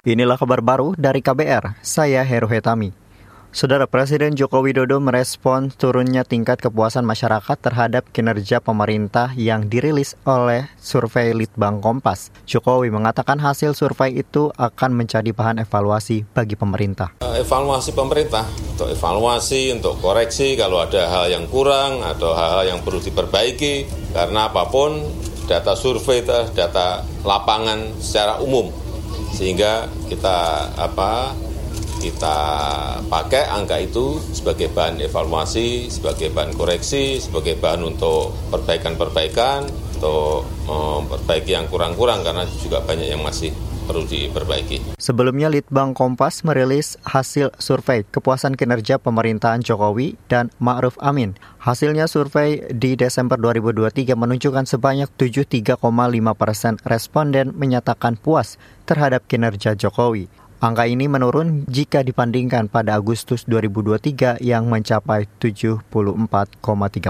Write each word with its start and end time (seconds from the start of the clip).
Inilah 0.00 0.40
kabar 0.40 0.64
baru 0.64 0.96
dari 0.96 1.20
KBR, 1.20 1.76
saya 1.84 2.24
Heru 2.24 2.48
Hetami. 2.48 2.88
Saudara 3.52 3.84
Presiden 3.84 4.32
Joko 4.32 4.64
Widodo 4.64 4.96
merespon 4.96 5.68
turunnya 5.68 6.24
tingkat 6.24 6.56
kepuasan 6.64 7.04
masyarakat 7.04 7.60
terhadap 7.60 8.08
kinerja 8.08 8.64
pemerintah 8.64 9.36
yang 9.36 9.68
dirilis 9.68 10.16
oleh 10.24 10.72
survei 10.80 11.36
Litbang 11.36 11.84
Kompas. 11.84 12.32
Jokowi 12.48 12.88
mengatakan 12.88 13.44
hasil 13.44 13.76
survei 13.76 14.24
itu 14.24 14.48
akan 14.56 14.96
menjadi 14.96 15.36
bahan 15.36 15.60
evaluasi 15.68 16.24
bagi 16.32 16.56
pemerintah. 16.56 17.20
Eh, 17.20 17.44
evaluasi 17.44 17.92
pemerintah, 17.92 18.48
untuk 18.72 18.88
evaluasi, 18.88 19.68
untuk 19.76 20.00
koreksi 20.00 20.56
kalau 20.56 20.80
ada 20.80 21.12
hal 21.12 21.28
yang 21.28 21.44
kurang 21.44 22.00
atau 22.00 22.32
hal-hal 22.32 22.72
yang 22.72 22.80
perlu 22.80 23.04
diperbaiki, 23.04 23.84
karena 24.16 24.48
apa 24.48 24.64
pun 24.72 24.96
data 25.44 25.76
survei 25.76 26.24
data 26.24 27.04
lapangan 27.20 28.00
secara 28.00 28.40
umum, 28.40 28.72
sehingga 29.34 29.88
kita 30.10 30.70
apa 30.76 31.34
kita 32.00 32.38
pakai 33.12 33.44
angka 33.44 33.76
itu 33.76 34.16
sebagai 34.32 34.72
bahan 34.72 35.04
evaluasi, 35.04 35.92
sebagai 35.92 36.32
bahan 36.32 36.56
koreksi, 36.56 37.20
sebagai 37.20 37.60
bahan 37.60 37.84
untuk 37.84 38.32
perbaikan-perbaikan, 38.48 39.68
untuk 40.00 40.48
memperbaiki 40.64 41.52
yang 41.52 41.68
kurang-kurang 41.68 42.24
karena 42.24 42.48
juga 42.56 42.80
banyak 42.80 43.12
yang 43.12 43.20
masih 43.20 43.52
perlu 43.90 44.06
diperbaiki. 44.06 44.94
Sebelumnya 44.94 45.50
Litbang 45.50 45.98
Kompas 45.98 46.46
merilis 46.46 46.94
hasil 47.02 47.50
survei 47.58 48.06
kepuasan 48.06 48.54
kinerja 48.54 49.02
pemerintahan 49.02 49.66
Jokowi 49.66 50.14
dan 50.30 50.54
Ma'ruf 50.62 50.94
Amin. 51.02 51.34
Hasilnya 51.58 52.06
survei 52.06 52.62
di 52.70 52.94
Desember 52.94 53.34
2023 53.34 54.14
menunjukkan 54.14 54.70
sebanyak 54.70 55.10
73,5 55.18 55.74
persen 56.38 56.78
responden 56.86 57.50
menyatakan 57.58 58.14
puas 58.14 58.62
terhadap 58.86 59.26
kinerja 59.26 59.74
Jokowi. 59.74 60.30
Angka 60.60 60.84
ini 60.86 61.08
menurun 61.08 61.64
jika 61.66 62.04
dibandingkan 62.04 62.68
pada 62.68 62.94
Agustus 63.00 63.48
2023 63.48 64.38
yang 64.44 64.68
mencapai 64.68 65.24
74,3 65.40 65.88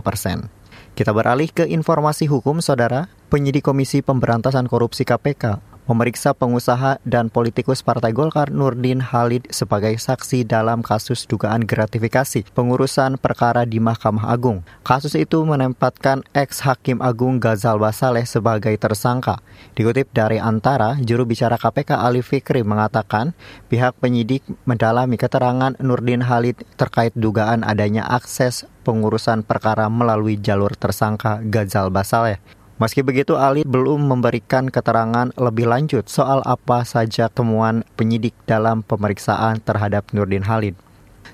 persen. 0.00 0.46
Kita 0.94 1.10
beralih 1.10 1.50
ke 1.50 1.66
informasi 1.66 2.30
hukum, 2.30 2.62
Saudara. 2.62 3.10
Penyidik 3.30 3.66
Komisi 3.66 4.02
Pemberantasan 4.02 4.66
Korupsi 4.66 5.06
KPK 5.06 5.69
memeriksa 5.90 6.30
pengusaha 6.30 7.02
dan 7.02 7.26
politikus 7.34 7.82
Partai 7.82 8.14
Golkar 8.14 8.54
Nurdin 8.54 9.02
Halid 9.02 9.50
sebagai 9.50 9.98
saksi 9.98 10.46
dalam 10.46 10.86
kasus 10.86 11.26
dugaan 11.26 11.66
gratifikasi 11.66 12.46
pengurusan 12.54 13.18
perkara 13.18 13.66
di 13.66 13.82
Mahkamah 13.82 14.30
Agung. 14.30 14.62
Kasus 14.86 15.18
itu 15.18 15.42
menempatkan 15.42 16.22
ex-hakim 16.30 17.02
Agung 17.02 17.42
Gazal 17.42 17.82
Basaleh 17.82 18.22
sebagai 18.22 18.78
tersangka. 18.78 19.42
Dikutip 19.74 20.14
dari 20.14 20.38
Antara, 20.38 20.94
juru 21.02 21.26
bicara 21.26 21.58
KPK 21.58 21.98
Ali 21.98 22.22
Fikri 22.22 22.62
mengatakan 22.62 23.34
pihak 23.66 23.98
penyidik 23.98 24.46
mendalami 24.62 25.18
keterangan 25.18 25.74
Nurdin 25.82 26.22
Halid 26.22 26.62
terkait 26.78 27.10
dugaan 27.18 27.66
adanya 27.66 28.06
akses 28.06 28.62
pengurusan 28.86 29.42
perkara 29.42 29.90
melalui 29.90 30.38
jalur 30.38 30.70
tersangka 30.78 31.42
Gazal 31.42 31.90
Basaleh. 31.90 32.38
Meski 32.80 33.04
begitu, 33.04 33.36
Ali 33.36 33.60
belum 33.60 34.08
memberikan 34.08 34.72
keterangan 34.72 35.36
lebih 35.36 35.68
lanjut 35.68 36.08
soal 36.08 36.40
apa 36.48 36.80
saja 36.88 37.28
temuan 37.28 37.84
penyidik 37.92 38.32
dalam 38.48 38.80
pemeriksaan 38.80 39.60
terhadap 39.60 40.08
Nurdin 40.16 40.48
Halid. 40.48 40.80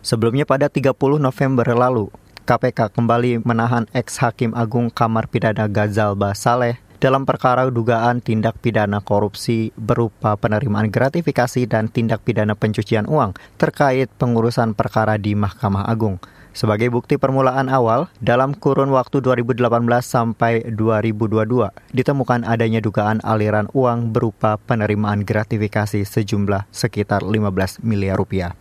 Sebelumnya 0.03 0.43
pada 0.43 0.67
30 0.67 0.91
November 1.23 1.63
lalu, 1.71 2.11
KPK 2.51 2.91
kembali 2.91 3.47
menahan 3.47 3.87
ex-hakim 3.95 4.59
agung 4.59 4.91
Kamar 4.91 5.31
Pidana 5.31 5.71
Gazalba 5.71 6.35
Saleh 6.35 6.83
dalam 6.99 7.23
perkara 7.23 7.71
dugaan 7.71 8.19
tindak 8.19 8.59
pidana 8.59 8.99
korupsi 8.99 9.71
berupa 9.79 10.35
penerimaan 10.35 10.91
gratifikasi 10.91 11.63
dan 11.71 11.87
tindak 11.87 12.27
pidana 12.27 12.59
pencucian 12.59 13.07
uang 13.07 13.39
terkait 13.55 14.11
pengurusan 14.19 14.75
perkara 14.75 15.15
di 15.15 15.39
Mahkamah 15.39 15.87
Agung. 15.87 16.19
Sebagai 16.57 16.89
bukti 16.89 17.21
permulaan 17.21 17.69
awal, 17.69 18.09
dalam 18.17 18.57
kurun 18.57 18.89
waktu 18.89 19.21
2018 19.21 19.61
sampai 20.01 20.65
2022, 20.73 21.69
ditemukan 21.93 22.49
adanya 22.49 22.81
dugaan 22.81 23.21
aliran 23.21 23.69
uang 23.77 24.17
berupa 24.17 24.57
penerimaan 24.65 25.21
gratifikasi 25.21 26.01
sejumlah 26.01 26.65
sekitar 26.73 27.21
15 27.21 27.85
miliar 27.85 28.17
rupiah. 28.17 28.57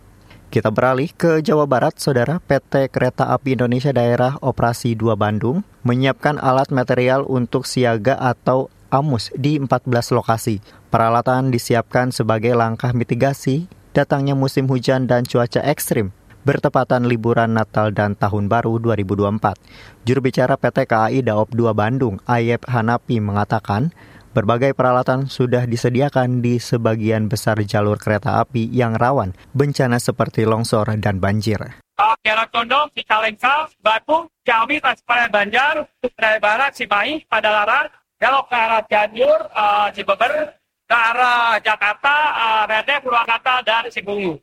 Kita 0.52 0.68
beralih 0.68 1.08
ke 1.08 1.40
Jawa 1.40 1.64
Barat, 1.64 1.96
Saudara. 1.96 2.36
PT 2.36 2.92
Kereta 2.92 3.32
Api 3.32 3.56
Indonesia 3.56 3.96
Daerah 3.96 4.36
Operasi 4.44 4.92
2 4.92 5.16
Bandung 5.16 5.64
menyiapkan 5.80 6.36
alat 6.36 6.68
material 6.68 7.24
untuk 7.24 7.64
siaga 7.64 8.20
atau 8.20 8.68
AMUS 8.92 9.32
di 9.40 9.56
14 9.56 9.88
lokasi. 10.12 10.60
Peralatan 10.92 11.48
disiapkan 11.48 12.12
sebagai 12.12 12.52
langkah 12.52 12.92
mitigasi 12.92 13.72
datangnya 13.96 14.36
musim 14.36 14.68
hujan 14.68 15.08
dan 15.08 15.24
cuaca 15.24 15.64
ekstrim 15.64 16.12
bertepatan 16.46 17.10
liburan 17.10 17.58
Natal 17.58 17.90
dan 17.90 18.14
Tahun 18.14 18.46
Baru 18.46 18.78
2024. 18.78 20.06
Juru 20.06 20.20
bicara 20.22 20.54
PT 20.54 20.86
KAI 20.86 21.26
Daop 21.26 21.50
2 21.50 21.74
Bandung, 21.74 22.22
Ayep 22.22 22.62
Hanapi 22.70 23.18
mengatakan, 23.18 23.90
Berbagai 24.36 24.76
peralatan 24.76 25.32
sudah 25.32 25.64
disediakan 25.64 26.44
di 26.44 26.60
sebagian 26.60 27.24
besar 27.24 27.56
jalur 27.64 27.96
kereta 27.96 28.36
api 28.44 28.68
yang 28.68 28.92
rawan 28.92 29.32
bencana 29.56 29.96
seperti 29.96 30.44
longsor 30.44 30.92
dan 31.00 31.24
banjir. 31.24 31.56
Kiara 32.20 32.44
Condong, 32.52 32.92
Cicalengka, 32.92 33.72
Batu, 33.80 34.28
Ciawi, 34.44 34.76
Tasparaya 34.84 35.32
Banjar, 35.32 35.88
Sutraya 36.04 36.36
Barat, 36.36 36.76
Cimahi, 36.76 37.24
Padalarang, 37.24 37.88
belok 38.20 38.44
ke 38.52 38.56
arah 38.60 38.82
Cianjur, 38.84 39.40
uh, 39.56 39.88
Cibeber, 39.96 40.52
ke 40.84 40.96
arah 40.96 41.56
Jakarta, 41.64 42.14
uh, 42.68 43.00
Purwakarta, 43.00 43.64
dan 43.64 43.88
Sigungu. 43.88 44.36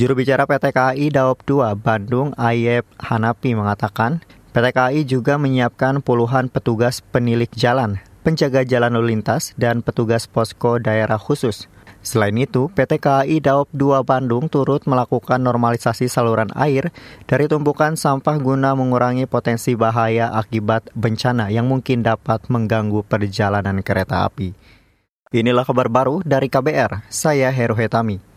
Juru 0.00 0.16
bicara 0.16 0.48
PT 0.48 0.72
KAI 0.72 1.12
Daop 1.12 1.44
2 1.44 1.76
Bandung 1.76 2.32
Ayep 2.40 2.88
Hanapi 2.96 3.52
mengatakan, 3.52 4.24
PT 4.56 4.72
KAI 4.72 5.04
juga 5.04 5.36
menyiapkan 5.36 6.00
puluhan 6.00 6.48
petugas 6.48 7.04
penilik 7.04 7.52
jalan, 7.52 8.00
penjaga 8.24 8.64
jalan 8.64 8.96
lalu 8.96 9.12
lintas, 9.12 9.52
dan 9.60 9.84
petugas 9.84 10.24
posko 10.24 10.80
daerah 10.80 11.20
khusus. 11.20 11.68
Selain 12.00 12.32
itu, 12.40 12.72
PT 12.72 12.96
KAI 12.96 13.44
Daop 13.44 13.68
2 13.76 14.00
Bandung 14.00 14.48
turut 14.48 14.80
melakukan 14.88 15.36
normalisasi 15.36 16.08
saluran 16.08 16.48
air 16.56 16.96
dari 17.28 17.44
tumpukan 17.44 17.92
sampah 17.92 18.40
guna 18.40 18.72
mengurangi 18.72 19.28
potensi 19.28 19.76
bahaya 19.76 20.32
akibat 20.32 20.88
bencana 20.96 21.52
yang 21.52 21.68
mungkin 21.68 22.00
dapat 22.00 22.48
mengganggu 22.48 23.04
perjalanan 23.04 23.84
kereta 23.84 24.24
api. 24.24 24.56
Inilah 25.36 25.68
kabar 25.68 25.92
baru 25.92 26.24
dari 26.24 26.48
KBR, 26.48 27.04
saya 27.12 27.52
Heru 27.52 27.76
Hetami. 27.76 28.29